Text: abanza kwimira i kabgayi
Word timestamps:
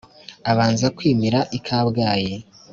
abanza 0.51 0.87
kwimira 0.97 1.39
i 1.57 1.59
kabgayi 1.65 2.35